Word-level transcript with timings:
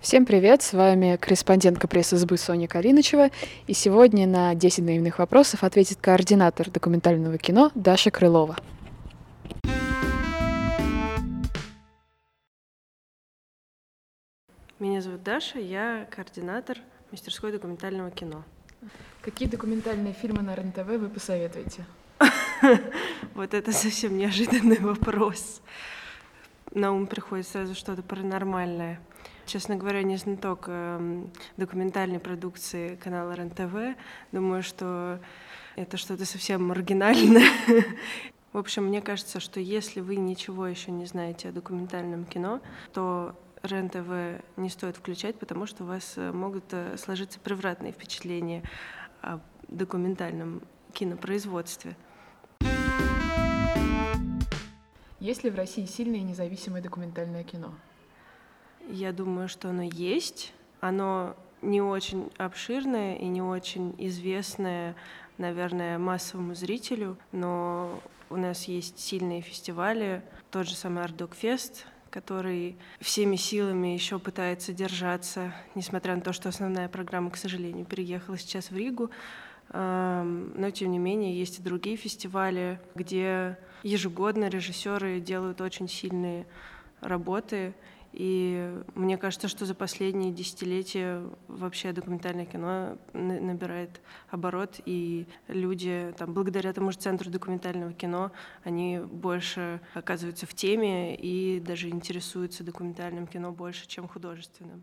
Всем 0.00 0.24
привет, 0.24 0.62
с 0.62 0.72
вами 0.72 1.16
корреспондентка 1.16 1.88
пресс-избы 1.88 2.38
Соня 2.38 2.68
Калинычева, 2.68 3.30
и 3.66 3.74
сегодня 3.74 4.26
на 4.26 4.54
10 4.54 4.84
наивных 4.84 5.18
вопросов 5.18 5.64
ответит 5.64 5.98
координатор 6.00 6.70
документального 6.70 7.38
кино 7.38 7.72
Даша 7.74 8.12
Крылова. 8.12 8.56
Меня 14.78 15.00
зовут 15.00 15.24
Даша, 15.24 15.58
я 15.58 16.06
координатор 16.10 16.78
мастерской 17.10 17.50
документального 17.50 18.10
кино. 18.10 18.44
Какие 19.22 19.48
документальные 19.48 20.12
фильмы 20.12 20.42
на 20.42 20.54
РНТВ 20.54 20.86
вы 20.86 21.08
посоветуете? 21.08 21.84
Вот 23.34 23.52
это 23.52 23.72
совсем 23.72 24.16
неожиданный 24.16 24.78
вопрос. 24.78 25.60
На 26.72 26.92
ум 26.92 27.06
приходит 27.06 27.46
сразу 27.46 27.74
что-то 27.74 28.02
паранормальное. 28.02 29.00
Честно 29.46 29.76
говоря, 29.76 30.02
не 30.02 30.16
знаток 30.16 30.64
э, 30.68 31.24
документальной 31.56 32.18
продукции 32.18 32.96
канала 32.96 33.36
РНТВ. 33.36 33.96
Думаю, 34.32 34.62
что 34.62 35.20
это 35.76 35.96
что-то 35.96 36.24
совсем 36.24 36.66
маргинальное. 36.66 37.48
В 38.52 38.58
общем, 38.58 38.86
мне 38.86 39.02
кажется, 39.02 39.38
что 39.38 39.60
если 39.60 40.00
вы 40.00 40.16
ничего 40.16 40.66
еще 40.66 40.90
не 40.90 41.04
знаете 41.04 41.50
о 41.50 41.52
документальном 41.52 42.24
кино, 42.24 42.60
то 42.92 43.36
РЕН-ТВ 43.66 44.42
не 44.56 44.68
стоит 44.70 44.96
включать, 44.96 45.38
потому 45.38 45.66
что 45.66 45.84
у 45.84 45.86
вас 45.86 46.14
э, 46.16 46.32
могут 46.32 46.64
э, 46.72 46.96
сложиться 46.96 47.38
превратные 47.40 47.92
впечатления 47.92 48.62
о 49.22 49.40
документальном 49.68 50.62
кинопроизводстве. 50.92 51.96
Есть 55.20 55.44
ли 55.44 55.50
в 55.50 55.56
России 55.56 55.84
сильное 55.86 56.20
и 56.20 56.22
независимое 56.22 56.82
документальное 56.82 57.42
кино? 57.42 57.74
Я 58.88 59.12
думаю, 59.12 59.48
что 59.48 59.70
оно 59.70 59.82
есть. 59.82 60.54
Оно 60.80 61.36
не 61.62 61.80
очень 61.80 62.30
обширное 62.36 63.16
и 63.16 63.26
не 63.26 63.42
очень 63.42 63.94
известное, 63.98 64.94
наверное, 65.38 65.98
массовому 65.98 66.54
зрителю, 66.54 67.16
но 67.32 68.00
у 68.30 68.36
нас 68.36 68.64
есть 68.64 68.98
сильные 68.98 69.40
фестивали, 69.40 70.22
тот 70.50 70.66
же 70.66 70.74
самый 70.74 71.04
Ардокфест, 71.04 71.86
который 72.10 72.76
всеми 73.00 73.36
силами 73.36 73.88
еще 73.88 74.18
пытается 74.18 74.72
держаться, 74.72 75.52
несмотря 75.74 76.14
на 76.14 76.22
то, 76.22 76.32
что 76.32 76.48
основная 76.48 76.88
программа, 76.88 77.30
к 77.30 77.36
сожалению, 77.36 77.84
переехала 77.84 78.38
сейчас 78.38 78.70
в 78.70 78.76
Ригу. 78.76 79.10
Но, 79.72 80.70
тем 80.72 80.92
не 80.92 80.98
менее, 80.98 81.36
есть 81.36 81.58
и 81.58 81.62
другие 81.62 81.96
фестивали, 81.96 82.80
где 82.94 83.58
ежегодно 83.82 84.48
режиссеры 84.48 85.20
делают 85.20 85.60
очень 85.60 85.88
сильные 85.88 86.46
работы, 87.00 87.74
и 88.16 88.82
мне 88.94 89.18
кажется, 89.18 89.46
что 89.46 89.66
за 89.66 89.74
последние 89.74 90.32
десятилетия 90.32 91.22
вообще 91.48 91.92
документальное 91.92 92.46
кино 92.46 92.96
набирает 93.12 94.00
оборот, 94.30 94.80
и 94.86 95.26
люди, 95.48 96.14
там, 96.16 96.32
благодаря 96.32 96.72
тому 96.72 96.92
же 96.92 96.98
Центру 96.98 97.30
документального 97.30 97.92
кино, 97.92 98.32
они 98.64 98.98
больше 98.98 99.82
оказываются 99.92 100.46
в 100.46 100.54
теме 100.54 101.14
и 101.14 101.60
даже 101.60 101.90
интересуются 101.90 102.64
документальным 102.64 103.26
кино 103.26 103.52
больше, 103.52 103.86
чем 103.86 104.08
художественным. 104.08 104.82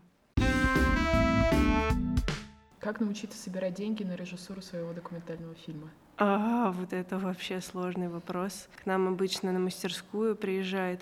Как 2.84 3.00
научиться 3.00 3.38
собирать 3.38 3.72
деньги 3.72 4.02
на 4.02 4.14
режиссуру 4.14 4.60
своего 4.60 4.92
документального 4.92 5.54
фильма? 5.54 5.88
А, 6.18 6.70
вот 6.70 6.92
это 6.92 7.18
вообще 7.18 7.62
сложный 7.62 8.08
вопрос. 8.08 8.68
К 8.76 8.84
нам 8.84 9.08
обычно 9.08 9.52
на 9.52 9.58
мастерскую 9.58 10.36
приезжает 10.36 11.00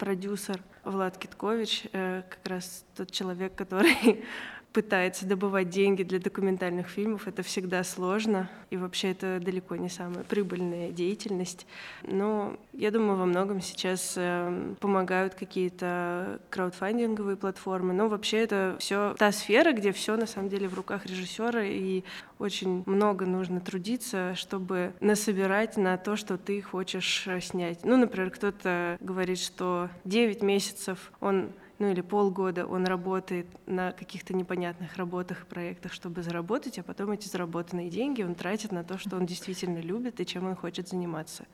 продюсер 0.00 0.60
Влад 0.82 1.16
Киткович, 1.18 1.86
э, 1.92 2.24
как 2.28 2.48
раз 2.48 2.84
тот 2.96 3.12
человек, 3.12 3.54
который 3.54 4.24
пытается 4.72 5.26
добывать 5.26 5.68
деньги 5.68 6.02
для 6.02 6.18
документальных 6.18 6.88
фильмов. 6.88 7.26
Это 7.26 7.42
всегда 7.42 7.82
сложно, 7.82 8.48
и 8.70 8.76
вообще 8.76 9.10
это 9.10 9.40
далеко 9.40 9.76
не 9.76 9.88
самая 9.88 10.24
прибыльная 10.24 10.90
деятельность. 10.90 11.66
Но 12.02 12.56
я 12.72 12.90
думаю, 12.90 13.18
во 13.18 13.26
многом 13.26 13.60
сейчас 13.60 14.14
э, 14.16 14.74
помогают 14.80 15.34
какие-то 15.34 16.40
краудфандинговые 16.50 17.36
платформы. 17.36 17.92
Но 17.92 18.08
вообще 18.08 18.38
это 18.38 18.76
все 18.78 19.14
та 19.18 19.32
сфера, 19.32 19.72
где 19.72 19.92
все 19.92 20.16
на 20.16 20.26
самом 20.26 20.48
деле 20.48 20.68
в 20.68 20.74
руках 20.74 21.06
режиссера, 21.06 21.64
и 21.64 22.04
очень 22.38 22.84
много 22.86 23.26
нужно 23.26 23.60
трудиться, 23.60 24.34
чтобы 24.36 24.92
насобирать 25.00 25.76
на 25.76 25.96
то, 25.96 26.16
что 26.16 26.38
ты 26.38 26.62
хочешь 26.62 27.26
э, 27.26 27.40
снять. 27.40 27.84
Ну, 27.84 27.96
например, 27.96 28.30
кто-то 28.30 28.98
говорит, 29.00 29.38
что 29.38 29.90
9 30.04 30.42
месяцев 30.42 31.12
он 31.20 31.50
ну 31.80 31.90
или 31.90 32.02
полгода 32.02 32.66
он 32.66 32.84
работает 32.84 33.46
на 33.66 33.92
каких-то 33.92 34.34
непонятных 34.34 34.96
работах 34.96 35.42
и 35.42 35.46
проектах, 35.46 35.94
чтобы 35.94 36.22
заработать, 36.22 36.78
а 36.78 36.82
потом 36.82 37.10
эти 37.10 37.26
заработанные 37.26 37.88
деньги 37.88 38.22
он 38.22 38.34
тратит 38.34 38.70
на 38.70 38.84
то, 38.84 38.98
что 38.98 39.16
он 39.16 39.24
действительно 39.24 39.78
любит 39.78 40.20
и 40.20 40.26
чем 40.26 40.46
он 40.46 40.54
хочет 40.54 40.88
заниматься. 40.88 41.46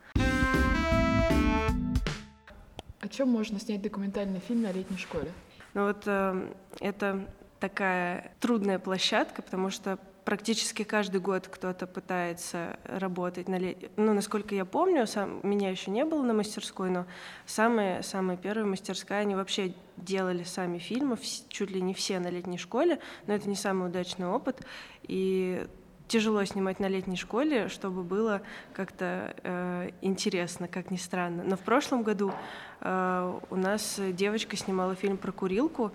О 3.01 3.09
чем 3.09 3.29
можно 3.29 3.61
снять 3.61 3.83
документальный 3.83 4.41
фильм 4.41 4.63
на 4.63 4.73
летней 4.73 4.99
школе? 4.99 5.31
Ну 5.75 5.87
вот 5.87 6.03
э, 6.07 6.53
это 6.81 7.29
такая 7.61 8.33
трудная 8.41 8.81
площадка, 8.81 9.43
потому 9.43 9.71
что 9.71 10.01
практически 10.27 10.83
каждый 10.83 11.21
год 11.21 11.47
кто-то 11.47 11.87
пытается 11.87 12.79
работать 12.85 13.49
на 13.49 13.59
лет... 13.59 13.93
Ну, 13.97 14.13
насколько 14.13 14.55
я 14.57 14.65
помню, 14.65 15.07
сам... 15.07 15.41
меня 15.45 15.71
еще 15.71 15.93
не 15.93 16.05
было 16.05 16.23
на 16.23 16.35
мастерской, 16.35 16.91
но 16.91 17.07
самая, 17.47 18.03
самая 18.03 18.37
первая 18.37 18.67
мастерская, 18.67 19.21
они 19.21 19.37
вообще 19.37 19.73
делали 19.97 20.43
сами 20.43 20.79
фильмы, 20.79 21.17
чуть 21.49 21.71
ли 21.71 21.81
не 21.81 21.95
все 21.95 22.19
на 22.19 22.29
летней 22.29 22.59
школе, 22.59 22.99
но 23.29 23.35
это 23.35 23.49
не 23.49 23.55
самый 23.55 23.89
удачный 23.89 24.27
опыт. 24.27 24.67
И 25.05 25.65
тяжело 26.09 26.44
снимать 26.44 26.81
на 26.81 26.89
летней 26.89 27.17
школе, 27.17 27.69
чтобы 27.69 28.03
было 28.03 28.43
как-то 28.72 29.34
э, 29.43 29.91
интересно, 30.03 30.69
как 30.69 30.91
ни 30.91 30.97
странно. 30.97 31.43
Но 31.44 31.56
в 31.56 31.61
прошлом 31.61 32.03
году 32.03 32.33
э, 32.81 33.41
у 33.50 33.56
нас 33.56 34.00
девочка 34.12 34.56
снимала 34.56 34.95
фильм 34.95 35.16
про 35.16 35.33
курилку, 35.33 35.93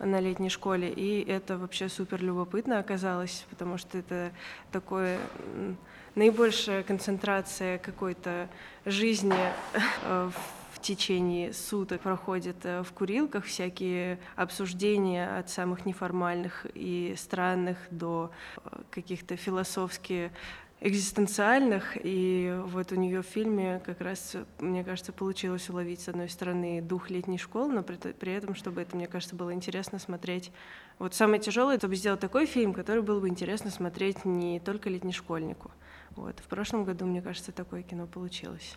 на 0.00 0.20
летней 0.20 0.48
школе, 0.48 0.90
и 0.90 1.24
это 1.24 1.56
вообще 1.56 1.88
супер 1.88 2.20
любопытно 2.22 2.78
оказалось, 2.78 3.46
потому 3.50 3.78
что 3.78 3.98
это 3.98 4.32
такое 4.72 5.18
наибольшая 6.14 6.82
концентрация 6.82 7.78
какой-то 7.78 8.48
жизни 8.84 9.34
э, 10.04 10.30
в 10.32 10.63
течение 10.84 11.52
суток 11.52 12.02
проходит 12.02 12.56
э, 12.64 12.82
в 12.82 12.92
курилках, 12.92 13.44
всякие 13.46 14.18
обсуждения 14.36 15.38
от 15.38 15.48
самых 15.48 15.86
неформальных 15.86 16.66
и 16.74 17.14
странных 17.16 17.78
до 17.90 18.30
э, 18.64 18.82
каких-то 18.90 19.36
философски 19.36 20.30
экзистенциальных, 20.80 21.96
и 22.02 22.54
вот 22.66 22.92
у 22.92 22.96
нее 22.96 23.22
в 23.22 23.26
фильме 23.26 23.80
как 23.86 24.02
раз, 24.02 24.36
мне 24.58 24.84
кажется, 24.84 25.12
получилось 25.12 25.70
уловить, 25.70 26.00
с 26.00 26.08
одной 26.08 26.28
стороны, 26.28 26.82
дух 26.82 27.08
летней 27.08 27.38
школы, 27.38 27.72
но 27.72 27.82
при, 27.82 27.96
при 27.96 28.32
этом, 28.32 28.54
чтобы 28.54 28.82
это, 28.82 28.94
мне 28.94 29.06
кажется, 29.06 29.34
было 29.34 29.54
интересно 29.54 29.98
смотреть. 29.98 30.52
Вот 30.98 31.14
самое 31.14 31.40
тяжелое, 31.40 31.78
чтобы 31.78 31.96
сделать 31.96 32.20
такой 32.20 32.44
фильм, 32.44 32.74
который 32.74 33.02
был 33.02 33.20
бы 33.20 33.28
интересно 33.28 33.70
смотреть 33.70 34.26
не 34.26 34.60
только 34.60 34.90
летнешкольнику. 34.90 35.70
Вот. 36.10 36.38
В 36.40 36.44
прошлом 36.48 36.84
году, 36.84 37.06
мне 37.06 37.22
кажется, 37.22 37.52
такое 37.52 37.82
кино 37.82 38.06
получилось. 38.06 38.76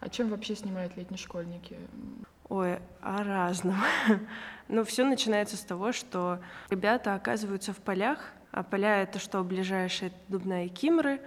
О 0.00 0.10
чем 0.10 0.30
вообще 0.30 0.54
снимают 0.54 0.96
летние 0.96 1.18
школьники? 1.18 1.76
Ой, 2.48 2.78
о 3.02 3.22
разном. 3.22 3.76
ну, 4.68 4.82
все 4.84 5.04
начинается 5.04 5.56
с 5.58 5.60
того, 5.60 5.92
что 5.92 6.38
ребята 6.70 7.14
оказываются 7.14 7.74
в 7.74 7.76
полях, 7.76 8.20
а 8.50 8.62
поля— 8.62 9.02
это 9.02 9.18
что, 9.18 9.42
ближайшие 9.44 10.12
Дубна 10.28 10.64
и 10.64 10.68
Кимры, 10.68 11.20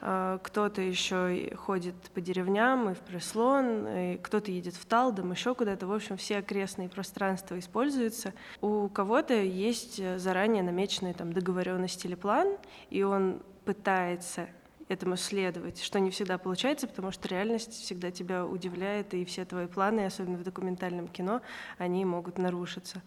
а, 0.00 0.38
кто-то 0.38 0.80
еще 0.80 1.52
ходит 1.56 1.96
по 2.14 2.20
деревням 2.20 2.90
и 2.90 2.94
в 2.94 3.00
Преслон, 3.00 4.18
кто-то 4.22 4.52
едет 4.52 4.74
в 4.74 4.86
Талдом, 4.86 5.32
еще 5.32 5.56
куда-то. 5.56 5.88
В 5.88 5.92
общем, 5.92 6.16
все 6.16 6.38
окрестные 6.38 6.88
пространства 6.88 7.58
используются. 7.58 8.32
У 8.60 8.88
кого-то 8.88 9.34
есть 9.34 10.00
заранее 10.20 10.62
намеченные 10.62 11.14
там 11.14 11.32
договоренность 11.32 12.04
или 12.04 12.14
план, 12.14 12.56
и 12.90 13.02
он 13.02 13.42
пытается 13.64 14.48
этому 14.88 15.16
следовать, 15.16 15.82
что 15.82 16.00
не 16.00 16.10
всегда 16.10 16.38
получается, 16.38 16.86
потому 16.86 17.10
что 17.12 17.28
реальность 17.28 17.72
всегда 17.72 18.10
тебя 18.10 18.46
удивляет, 18.46 19.14
и 19.14 19.24
все 19.24 19.44
твои 19.44 19.66
планы, 19.66 20.06
особенно 20.06 20.38
в 20.38 20.42
документальном 20.42 21.08
кино, 21.08 21.42
они 21.76 22.04
могут 22.04 22.38
нарушиться. 22.38 23.02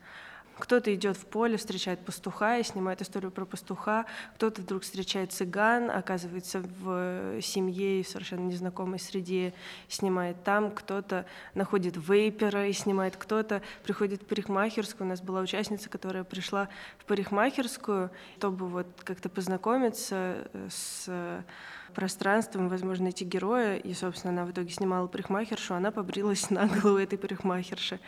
Кто-то 0.58 0.94
идет 0.94 1.18
в 1.18 1.26
поле, 1.26 1.58
встречает 1.58 2.00
пастуха 2.06 2.60
и 2.60 2.64
снимает 2.64 3.02
историю 3.02 3.32
про 3.32 3.46
пастуха, 3.46 4.06
кто-то 4.36 4.62
вдруг 4.62 4.84
встречает 4.84 5.32
цыган, 5.32 5.90
оказывается 5.90 6.62
в 6.62 7.42
семье 7.42 8.00
и 8.00 8.04
в 8.04 8.08
совершенно 8.08 8.46
незнакомой 8.46 9.00
среде, 9.00 9.54
снимает 9.88 10.44
там, 10.44 10.72
кто-то 10.72 11.26
находит 11.56 11.96
вейпера 11.98 12.68
и 12.68 12.74
снимает, 12.74 13.18
кто-то 13.18 13.62
приходит 13.84 14.22
в 14.24 14.26
парикмахерскую. 14.26 15.08
У 15.08 15.10
нас 15.10 15.22
была 15.22 15.42
участница, 15.42 15.90
которая 15.90 16.24
пришла 16.24 16.70
в 17.00 17.06
парикмахерскую, 17.06 18.12
чтобы 18.38 18.68
вот 18.68 18.88
как-то 19.04 19.30
познакомиться 19.30 20.50
с 20.70 21.44
пространством, 21.94 22.70
возможно, 22.70 23.06
найти 23.06 23.26
героя, 23.26 23.76
и, 23.76 23.94
собственно, 23.94 24.32
она 24.32 24.46
в 24.46 24.52
итоге 24.52 24.70
снимала 24.70 25.08
парикмахершу, 25.08 25.74
она 25.74 25.92
побрилась 25.92 26.50
на 26.50 26.68
голову 26.68 26.98
этой 26.98 27.18
парикмахерши. 27.18 28.00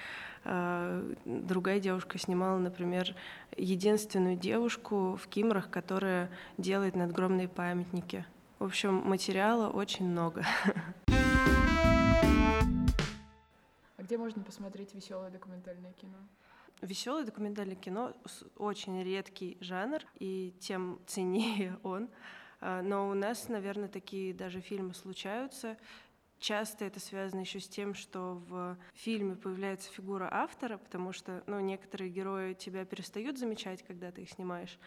А, 0.45 1.03
другая 1.25 1.79
девушка 1.79 2.17
снимала, 2.17 2.57
например, 2.57 3.15
единственную 3.55 4.35
девушку 4.35 5.15
в 5.15 5.27
Кимрах, 5.27 5.69
которая 5.69 6.29
делает 6.57 6.95
надгромные 6.95 7.47
памятники. 7.47 8.25
В 8.59 8.65
общем, 8.65 8.95
материала 8.95 9.69
очень 9.69 10.09
много. 10.09 10.45
А 13.97 14.03
где 14.03 14.17
можно 14.17 14.43
посмотреть 14.43 14.93
веселое 14.93 15.29
документальное 15.29 15.93
кино? 15.93 16.17
Веселое 16.81 17.23
документальное 17.23 17.77
кино 17.77 18.13
очень 18.57 19.01
редкий 19.01 19.57
жанр, 19.61 20.01
и 20.19 20.53
тем 20.59 20.99
ценнее 21.07 21.79
он. 21.83 22.09
А, 22.59 22.81
но 22.81 23.09
у 23.09 23.13
нас, 23.13 23.47
наверное, 23.47 23.87
такие 23.87 24.33
даже 24.33 24.59
фильмы 24.59 24.93
случаются. 24.93 25.77
Часто 26.43 26.83
это 26.83 26.99
связано 26.99 27.39
еще 27.39 27.61
с 27.61 27.69
тем, 27.69 27.93
что 27.93 28.43
в 28.49 28.77
фильме 28.95 29.37
появляется 29.37 29.89
фигура 29.89 30.27
автора, 30.29 30.77
потому 30.77 31.13
что 31.13 31.41
ну, 31.47 31.61
некоторые 31.61 32.09
герои 32.09 32.53
тебя 32.53 32.83
перестают 32.83 33.37
замечать, 33.37 33.81
когда 33.81 34.11
ты 34.11 34.23
их 34.23 34.29
снимаешь, 34.29 34.77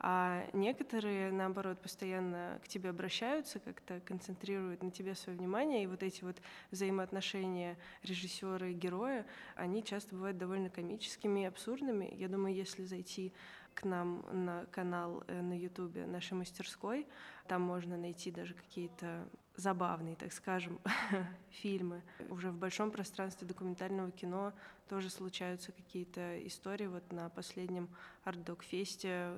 а 0.00 0.44
некоторые, 0.52 1.30
наоборот, 1.30 1.80
постоянно 1.80 2.60
к 2.64 2.66
тебе 2.66 2.90
обращаются, 2.90 3.60
как-то 3.60 4.00
концентрируют 4.00 4.82
на 4.82 4.90
тебе 4.90 5.14
свое 5.14 5.38
внимание, 5.38 5.84
и 5.84 5.86
вот 5.86 6.02
эти 6.02 6.24
вот 6.24 6.42
взаимоотношения 6.72 7.78
режиссера 8.02 8.66
и 8.66 8.72
героя, 8.72 9.24
они 9.54 9.84
часто 9.84 10.16
бывают 10.16 10.36
довольно 10.36 10.68
комическими 10.68 11.42
и 11.42 11.44
абсурдными. 11.44 12.12
Я 12.12 12.26
думаю, 12.26 12.56
если 12.56 12.82
зайти 12.82 13.32
к 13.74 13.84
нам 13.84 14.24
на 14.32 14.66
канал 14.72 15.22
э, 15.26 15.42
на 15.42 15.56
Ютубе 15.56 16.06
нашей 16.06 16.34
мастерской. 16.34 17.06
Там 17.46 17.62
можно 17.62 17.96
найти 17.96 18.30
даже 18.30 18.54
какие-то 18.54 19.28
забавные, 19.56 20.16
так 20.16 20.32
скажем, 20.32 20.80
фильмы. 21.50 22.02
Уже 22.28 22.50
в 22.50 22.56
большом 22.56 22.90
пространстве 22.90 23.46
документального 23.46 24.10
кино 24.10 24.52
тоже 24.88 25.10
случаются 25.10 25.72
какие-то 25.72 26.44
истории. 26.46 26.86
Вот 26.86 27.12
на 27.12 27.28
последнем 27.28 27.88
арт-док-фесте, 28.24 29.32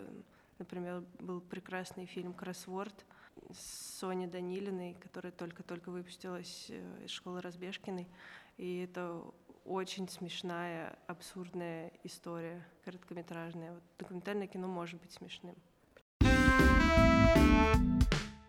например, 0.59 1.05
был 1.19 1.41
прекрасный 1.41 2.07
фильм 2.07 2.33
«Кроссворд», 2.33 3.05
с 3.53 3.99
Соней 3.99 4.27
Данилиной, 4.27 4.95
которая 4.95 5.33
только-только 5.33 5.91
выпустилась 5.91 6.67
э, 6.71 7.05
из 7.05 7.11
школы 7.11 7.41
Разбежкиной. 7.41 8.09
И 8.57 8.79
это 8.79 9.23
очень 9.65 10.09
смешная, 10.09 10.99
абсурдная 11.07 11.93
история, 12.05 12.65
короткометражная. 12.85 13.73
Вот 13.75 13.83
документальное 13.99 14.47
кино 14.47 14.69
может 14.69 15.01
быть 15.01 15.13
смешным. 15.13 15.55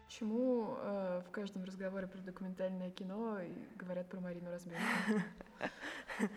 Почему 0.07 0.77
э, 0.79 1.21
в 1.27 1.31
каждом 1.31 1.65
разговоре 1.65 2.07
про 2.07 2.19
документальное 2.19 2.91
кино 2.91 3.39
говорят 3.75 4.07
про 4.07 4.21
Марину 4.21 4.49
Разменко? 4.49 4.81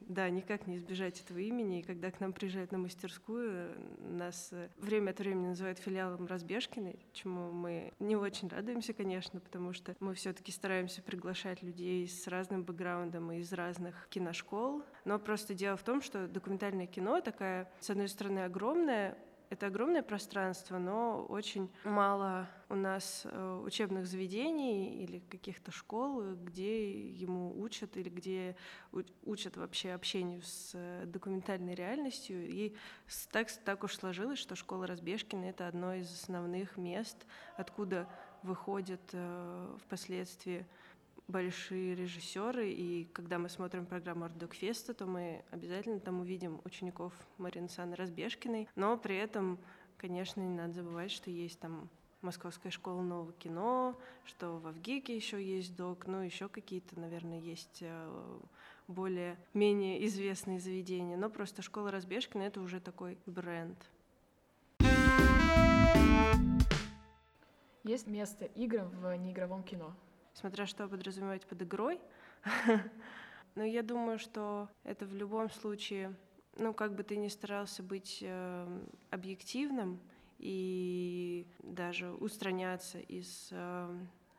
Да, 0.00 0.30
никак 0.30 0.66
не 0.66 0.76
избежать 0.76 1.20
этого 1.20 1.38
имени. 1.38 1.80
И 1.80 1.82
когда 1.82 2.10
к 2.10 2.20
нам 2.20 2.32
приезжают 2.32 2.72
на 2.72 2.78
мастерскую, 2.78 3.74
нас 3.98 4.48
э, 4.52 4.68
время 4.78 5.10
от 5.10 5.18
времени 5.18 5.48
называют 5.48 5.78
филиалом 5.80 6.26
Разбежкиной, 6.26 6.98
чему 7.12 7.50
мы 7.50 7.92
не 7.98 8.16
очень 8.16 8.48
радуемся, 8.48 8.94
конечно, 8.94 9.40
потому 9.40 9.74
что 9.74 9.96
мы 10.00 10.14
все-таки 10.14 10.50
стараемся 10.50 11.02
приглашать 11.02 11.62
людей 11.62 12.08
с 12.08 12.26
разным 12.26 12.62
бэкграундом 12.62 13.32
и 13.32 13.40
из 13.40 13.52
разных 13.52 14.08
киношкол. 14.08 14.82
Но 15.04 15.18
просто 15.18 15.52
дело 15.52 15.76
в 15.76 15.82
том, 15.82 16.00
что 16.00 16.26
документальное 16.26 16.86
кино 16.86 17.20
такая, 17.20 17.70
с 17.80 17.90
одной 17.90 18.08
стороны, 18.08 18.44
огромная, 18.44 19.18
это 19.50 19.66
огромное 19.66 20.02
пространство, 20.02 20.78
но 20.78 21.24
очень 21.28 21.70
мало 21.84 22.48
у 22.68 22.74
нас 22.74 23.22
э, 23.24 23.62
учебных 23.64 24.06
заведений 24.06 25.02
или 25.02 25.20
каких-то 25.20 25.70
школ, 25.72 26.34
где 26.34 27.08
ему 27.08 27.58
учат 27.60 27.96
или 27.96 28.10
где 28.10 28.56
учат 29.24 29.56
вообще 29.56 29.92
общению 29.92 30.42
с 30.42 30.72
э, 30.74 31.04
документальной 31.06 31.74
реальностью. 31.74 32.46
И 32.46 32.74
так, 33.32 33.50
так 33.64 33.84
уж 33.84 33.96
сложилось, 33.96 34.38
что 34.38 34.54
школа 34.54 34.86
Разбежкина— 34.86 35.44
это 35.46 35.66
одно 35.66 35.94
из 35.94 36.12
основных 36.12 36.76
мест, 36.76 37.26
откуда 37.56 38.06
выходят 38.42 39.00
э, 39.12 39.76
впоследствии 39.84 40.66
большие 41.28 41.94
режиссеры, 41.94 42.70
и 42.70 43.04
когда 43.12 43.38
мы 43.38 43.48
смотрим 43.48 43.86
программу 43.86 44.24
Артдокфеста, 44.24 44.94
то 44.94 45.06
мы 45.06 45.44
обязательно 45.50 46.00
там 46.00 46.20
увидим 46.20 46.60
учеников 46.64 47.12
Марины 47.36 47.68
Саны 47.68 47.94
Разбежкиной, 47.94 48.68
но 48.74 48.96
при 48.96 49.16
этом, 49.16 49.58
конечно, 49.98 50.40
не 50.40 50.56
надо 50.56 50.72
забывать, 50.72 51.10
что 51.10 51.30
есть 51.30 51.60
там 51.60 51.88
Московская 52.22 52.70
школа 52.70 53.02
нового 53.02 53.32
кино, 53.34 53.96
что 54.24 54.58
в 54.58 54.66
Авгике 54.66 55.14
еще 55.14 55.42
есть 55.42 55.76
док, 55.76 56.06
ну 56.06 56.20
еще 56.20 56.48
какие-то, 56.48 56.98
наверное, 56.98 57.38
есть 57.38 57.78
э, 57.82 58.38
более 58.88 59.36
менее 59.54 60.04
известные 60.06 60.58
заведения, 60.58 61.16
но 61.16 61.30
просто 61.30 61.62
школа 61.62 61.92
Разбежкина— 61.92 62.42
это 62.44 62.60
уже 62.60 62.80
такой 62.80 63.18
бренд. 63.26 63.78
Есть 67.84 68.06
место 68.06 68.46
играм 68.46 68.90
в 68.90 69.14
неигровом 69.16 69.62
кино? 69.62 69.94
Смотря 70.38 70.66
что 70.66 70.88
подразумевать 70.88 71.46
под 71.46 71.62
игрой. 71.62 72.00
Но 73.54 73.64
я 73.64 73.82
думаю, 73.82 74.18
что 74.18 74.68
это 74.84 75.04
в 75.04 75.14
любом 75.14 75.50
случае, 75.50 76.16
ну, 76.56 76.72
как 76.72 76.94
бы 76.94 77.02
ты 77.02 77.16
ни 77.16 77.28
старался 77.28 77.82
быть 77.82 78.18
э, 78.22 78.80
объективным 79.10 80.00
и 80.38 81.46
даже 81.62 82.12
устраняться 82.12 83.00
из 83.00 83.48
э, 83.50 83.98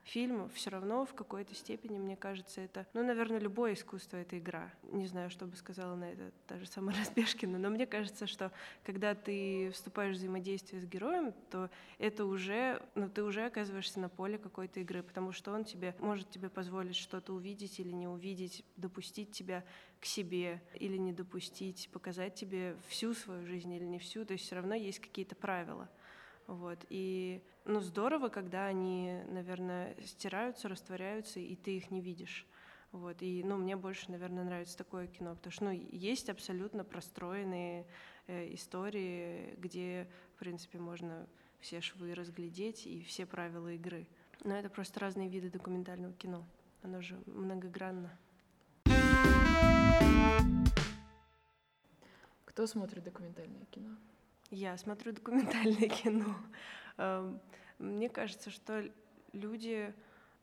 фильмов, 0.10 0.54
все 0.54 0.70
равно 0.70 1.06
в 1.06 1.13
какой-то 1.13 1.54
степени, 1.56 1.98
мне 1.98 2.16
кажется, 2.16 2.62
это, 2.62 2.88
ну, 2.94 3.04
наверное, 3.04 3.39
любое 3.39 3.74
искусство— 3.74 4.18
это 4.18 4.38
игра. 4.38 4.74
Не 4.84 5.08
знаю, 5.08 5.30
что 5.30 5.46
бы 5.46 5.56
сказала 5.56 5.96
на 5.96 6.12
это 6.12 6.32
даже 6.48 6.66
сама 6.66 6.92
Разбежкина, 7.00 7.58
но 7.58 7.70
мне 7.70 7.86
кажется, 7.86 8.28
что 8.28 8.51
когда 8.84 9.16
ты 9.16 9.72
вступаешь 9.72 10.16
в 10.16 10.20
взаимодействие 10.20 10.82
с 10.82 10.86
героем, 10.86 11.34
то 11.50 11.70
это 12.00 12.25
уже, 12.25 12.82
ну, 12.96 13.10
ты 13.10 13.24
уже 13.24 13.46
оказываешься 13.46 14.00
на 14.00 14.10
поле 14.10 14.38
какой-то 14.38 14.80
игры, 14.80 15.04
потому 15.04 15.32
что 15.32 15.54
он 15.54 15.63
тебе 15.63 15.96
может 16.00 16.30
тебе 16.30 16.50
позволить 16.50 16.96
что-то 16.96 17.34
увидеть 17.34 17.80
или 17.80 17.92
не 17.92 18.08
увидеть, 18.08 18.66
допустить 18.78 19.32
тебя 19.32 19.63
к 20.00 20.06
себе 20.06 20.62
или 20.75 20.98
не 20.98 21.13
допустить, 21.13 21.89
показать 21.92 22.36
тебе 22.36 22.75
всю 22.88 23.13
свою 23.13 23.46
жизнь 23.46 23.72
или 23.72 23.84
не 23.84 24.00
всю, 24.00 24.25
то 24.25 24.34
есть 24.34 24.46
все 24.46 24.56
равно 24.56 24.74
есть 24.74 25.00
какие-то 25.00 25.36
правила. 25.36 25.89
Вот. 26.50 26.84
И 26.89 27.44
ну, 27.65 27.79
здорово, 27.79 28.29
когда 28.29 28.65
они, 28.65 29.22
наверное, 29.27 29.96
стираются, 30.03 30.68
растворяются, 30.68 31.39
и 31.39 31.56
ты 31.56 31.77
их 31.77 31.91
не 31.91 32.01
видишь. 32.01 32.48
Вот. 32.91 33.22
И 33.22 33.44
ну, 33.44 33.56
мне 33.58 33.75
больше, 33.75 34.10
наверное, 34.10 34.44
нравится 34.44 34.75
такое 34.75 35.06
кино, 35.06 35.36
потому 35.36 35.51
что 35.51 35.65
ну, 35.65 35.72
есть 35.72 36.27
абсолютно 36.27 36.84
простроенные 36.84 37.86
э, 38.25 38.51
истории, 38.56 39.53
где, 39.60 40.10
в 40.36 40.39
принципе, 40.39 40.79
можно 40.79 41.27
все 41.60 41.82
швы 41.82 42.15
разглядеть 42.15 42.88
и 42.88 43.03
все 43.03 43.27
правила 43.27 43.72
игры. 43.72 44.08
Но 44.44 44.56
это 44.56 44.72
просто 44.72 45.00
разные 45.00 45.29
виды 45.29 45.51
документального 45.51 46.15
кино. 46.15 46.44
Оно 46.82 47.00
же 47.00 47.22
многогранно. 47.27 48.18
Кто 52.46 52.65
смотрит 52.65 53.03
документальное 53.03 53.65
кино? 53.65 53.96
Я 54.51 54.77
смотрю 54.77 55.12
документальное 55.12 55.88
кино. 56.03 56.36
Эм, 56.98 57.39
мне 57.77 58.10
кажется, 58.10 58.50
что 58.50 58.89
люди, 59.32 59.94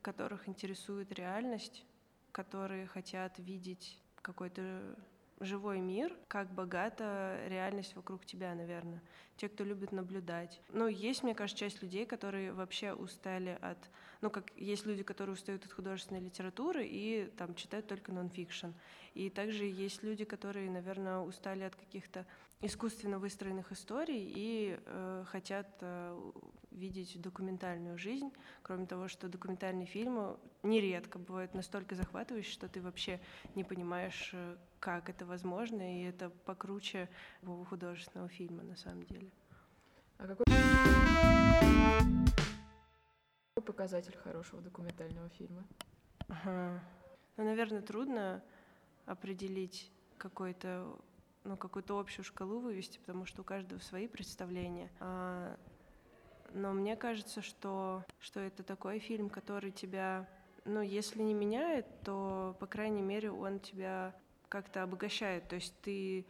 которых 0.01 0.47
интересует 0.47 1.11
реальность, 1.11 1.85
которые 2.31 2.87
хотят 2.87 3.37
видеть 3.39 4.01
какой-то 4.21 4.95
живой 5.39 5.79
мир, 5.79 6.15
как 6.27 6.51
богата 6.51 7.39
реальность 7.47 7.95
вокруг 7.95 8.25
тебя, 8.25 8.55
наверное. 8.55 9.01
Те, 9.35 9.49
кто 9.49 9.63
любит 9.63 9.91
наблюдать. 9.91 10.61
Ну, 10.69 10.87
есть, 10.87 11.21
мне 11.21 11.35
кажется, 11.35 11.59
часть 11.59 11.83
людей, 11.83 12.05
которые 12.05 12.53
вообще 12.53 12.93
устали 12.93 13.57
от... 13.61 13.77
Ну, 14.21 14.31
как 14.31 14.51
есть 14.55 14.85
люди, 14.85 15.03
которые 15.03 15.33
устают 15.33 15.65
от 15.65 15.73
художественной 15.73 16.21
литературы 16.21 16.87
и 16.87 17.31
там 17.37 17.53
читают 17.53 17.87
только 17.87 18.11
нон-фикшн. 18.11 18.69
И 19.13 19.29
также 19.29 19.65
есть 19.65 20.01
люди, 20.01 20.23
которые, 20.23 20.71
наверное, 20.71 21.19
устали 21.19 21.63
от 21.63 21.75
каких-то 21.75 22.25
искусственно 22.61 23.19
выстроенных 23.19 23.71
историй 23.71 24.31
и 24.35 24.79
э, 24.83 25.23
хотят 25.27 25.67
э, 25.81 26.31
видеть 26.71 27.21
документальную 27.21 27.97
жизнь, 27.97 28.31
кроме 28.63 28.87
того, 28.87 29.07
что 29.07 29.29
документальные 29.29 29.85
фильмы 29.85 30.37
нередко 30.63 31.19
бывают 31.19 31.53
настолько 31.53 31.95
захватывающие, 31.95 32.53
что 32.53 32.67
ты 32.67 32.81
вообще 32.81 33.19
не 33.55 33.63
понимаешь, 33.63 34.31
э, 34.33 34.57
как 34.79 35.09
это 35.09 35.25
возможно, 35.25 36.01
и 36.01 36.03
это 36.05 36.29
покруче 36.29 37.09
любого 37.41 37.63
художественного 37.65 38.29
фильма 38.29 38.63
на 38.63 38.75
самом 38.75 39.03
деле. 39.03 39.29
А 40.17 40.27
какой 40.27 40.45
показатель 43.67 44.17
хорошего 44.17 44.61
документального 44.61 45.29
фильма? 45.29 45.63
Ага. 46.27 46.81
Ну, 47.35 47.43
наверное, 47.43 47.81
трудно 47.81 48.41
определить 49.05 49.91
какой-то 50.17 50.99
ну, 51.47 51.55
какую-то 51.55 51.97
общую 51.97 52.25
шкалу 52.25 52.59
вывести, 52.59 52.99
потому 52.99 53.25
что 53.25 53.41
у 53.41 53.45
каждого 53.45 53.79
свои 53.79 54.07
представления. 54.07 54.91
А, 54.99 55.57
но 56.53 56.73
мне 56.73 56.95
кажется, 56.95 57.41
что, 57.41 58.03
что 58.19 58.41
это 58.41 58.63
такой 58.63 58.99
фильм, 58.99 59.29
который 59.29 59.71
тебя, 59.71 60.27
ну, 60.65 60.81
если 60.81 61.21
не 61.21 61.33
меняет, 61.33 61.85
то, 62.03 62.55
по 62.59 62.67
крайней 62.67 63.01
мере, 63.01 63.31
он 63.31 63.59
тебя 63.59 64.13
как-то 64.49 64.83
обогащает. 64.83 65.47
То 65.47 65.55
есть 65.55 65.73
ты, 65.81 66.25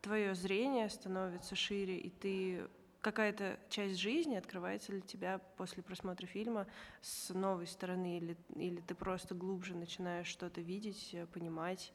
твое 0.00 0.34
зрение 0.34 0.88
становится 0.88 1.54
шире, 1.54 1.98
и 1.98 2.10
ты 2.10 2.68
какая-то 3.02 3.56
часть 3.68 3.98
жизни 3.98 4.34
открывается 4.34 4.90
для 4.90 5.00
тебя 5.00 5.38
после 5.56 5.82
просмотра 5.82 6.26
фильма 6.26 6.66
с 7.02 7.32
новой 7.32 7.68
стороны, 7.68 8.18
или, 8.18 8.36
или 8.56 8.80
ты 8.80 8.96
просто 8.96 9.34
глубже 9.36 9.76
начинаешь 9.76 10.26
что-то 10.26 10.60
видеть, 10.60 11.14
понимать. 11.32 11.92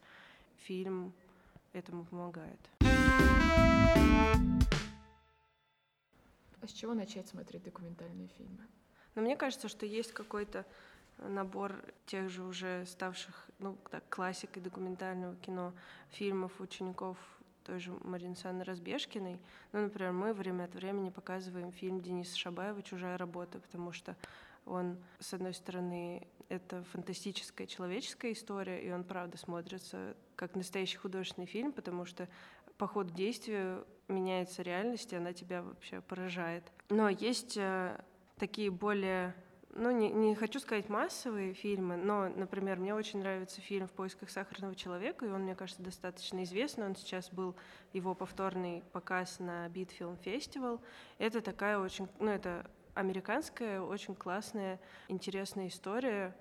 Фильм 0.64 1.14
этому 1.76 2.06
помогает. 2.06 2.60
А 6.62 6.68
с 6.68 6.72
чего 6.72 6.94
начать 6.94 7.28
смотреть 7.28 7.64
документальные 7.64 8.30
фильмы? 8.30 8.66
Но 9.14 9.22
мне 9.22 9.36
кажется, 9.36 9.68
что 9.68 9.86
есть 9.86 10.14
какой-то 10.14 10.66
набор 11.18 11.76
тех 12.06 12.30
же 12.30 12.44
уже 12.44 12.86
ставших, 12.86 13.48
ну, 13.60 13.78
так, 13.92 14.04
классикой 14.10 14.62
документального 14.62 15.36
кино, 15.36 15.74
фильмов 16.10 16.60
учеников 16.60 17.18
той 17.66 17.80
же 17.80 17.92
Марины 18.04 18.36
Санны 18.36 18.64
Разбежкиной. 18.64 19.40
Ну, 19.72 19.82
например, 19.82 20.12
мы 20.12 20.34
время 20.34 20.66
от 20.66 20.76
времени 20.76 21.10
показываем 21.10 21.72
фильм 21.72 22.02
Дениса 22.02 22.38
Шабаева 22.38 22.82
«Чужая 22.84 23.18
работа», 23.18 23.60
потому 23.60 23.92
что 23.92 24.16
он, 24.66 24.98
с 25.20 25.34
одной 25.34 25.54
стороны, 25.54 26.28
это 26.50 26.84
фантастическая 26.92 27.68
человеческая 27.68 28.34
история, 28.34 28.84
и 28.84 28.92
он, 28.92 29.04
правда, 29.04 29.38
смотрится 29.38 30.16
как 30.36 30.56
настоящий 30.56 30.98
художественный 30.98 31.48
фильм, 31.48 31.72
потому 31.72 32.06
что 32.06 32.28
по 32.78 32.88
ходу 32.88 33.14
действия 33.14 33.84
меняется 34.08 34.62
реальность, 34.62 35.14
и 35.14 35.16
она 35.16 35.34
тебя 35.34 35.62
вообще 35.62 36.02
поражает. 36.02 36.64
Но 36.90 37.10
есть 37.10 37.58
э, 37.58 38.00
такие 38.38 38.70
более 38.70 39.34
ну, 39.76 39.92
не, 39.92 40.10
не 40.10 40.36
хочу 40.36 40.60
сказать 40.60 40.88
массовые 40.88 41.54
фильмы, 41.54 41.98
но, 41.98 42.30
например, 42.30 42.80
мне 42.80 42.96
очень 42.96 43.20
нравится 43.20 43.60
фильм 43.60 43.88
«В 43.88 43.92
поисках 43.92 44.30
сахарного 44.30 44.74
человека», 44.74 45.26
и 45.26 45.30
он, 45.30 45.42
мне 45.42 45.54
кажется, 45.54 45.84
достаточно 45.84 46.44
известный. 46.44 46.86
Он 46.86 46.96
сейчас 46.96 47.30
был, 47.30 47.56
его 47.92 48.16
повторный 48.16 48.84
показ 48.94 49.40
на 49.40 49.68
Film 49.68 50.18
Festival. 50.24 50.80
Это 51.18 51.42
такая 51.42 51.78
очень, 51.78 52.08
ну, 52.20 52.32
это 52.32 52.66
американская, 52.94 53.82
очень 53.82 54.16
классная, 54.16 54.80
интересная 55.10 55.68
история. 55.68 56.34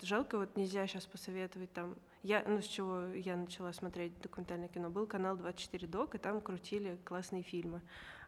Жалко, 0.00 0.38
вот 0.38 0.56
нельзя 0.56 0.86
сейчас 0.86 1.06
посоветовать 1.06 1.72
там. 1.72 1.96
Я, 2.22 2.44
ну, 2.46 2.62
с 2.62 2.66
чего 2.66 3.06
я 3.14 3.36
начала 3.36 3.72
смотреть 3.72 4.20
документальное 4.20 4.68
кино, 4.68 4.90
был 4.90 5.06
канал 5.06 5.36
24 5.36 5.88
Док, 5.88 6.14
и 6.14 6.18
там 6.18 6.40
крутили 6.40 6.98
классные 7.04 7.42
фильмы. 7.42 7.82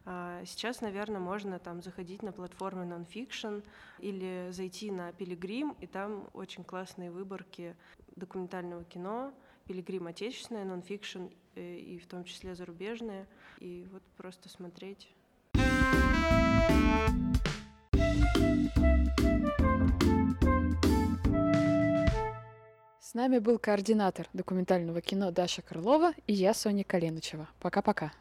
А 0.05 0.43
сейчас, 0.45 0.81
наверное, 0.81 1.19
можно 1.19 1.59
там 1.59 1.81
заходить 1.81 2.23
на 2.23 2.31
платформы 2.31 2.85
Nonfiction 2.85 3.63
или 3.99 4.49
зайти 4.51 4.91
на 4.91 5.11
Пилигрим, 5.11 5.75
и 5.81 5.87
там 5.87 6.29
очень 6.33 6.63
классные 6.63 7.11
выборки 7.11 7.75
документального 8.15 8.83
кино, 8.83 9.33
Пилигрим 9.65 10.07
отечественное, 10.07 10.65
Nonfiction, 10.65 11.31
э, 11.55 11.75
и 11.75 11.99
в 11.99 12.07
том 12.07 12.23
числе 12.23 12.55
зарубежное, 12.55 13.27
и 13.59 13.87
вот 13.91 14.01
просто 14.17 14.49
смотреть. 14.49 15.09
С 23.09 23.15
нами 23.15 23.39
был 23.39 23.57
координатор 23.57 24.27
документального 24.33 25.01
кино 25.01 25.31
Даша 25.31 25.63
Крылова 25.63 26.13
и 26.27 26.33
я, 26.33 26.53
Соня 26.53 26.83
Калинычева. 26.83 27.49
Пока-пока. 27.59 28.11